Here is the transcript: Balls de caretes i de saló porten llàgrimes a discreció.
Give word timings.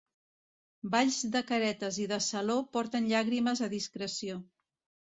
Balls 0.95 1.17
de 1.35 1.43
caretes 1.51 2.01
i 2.07 2.09
de 2.15 2.19
saló 2.31 2.59
porten 2.79 3.13
llàgrimes 3.13 3.65
a 3.69 3.73
discreció. 3.79 4.43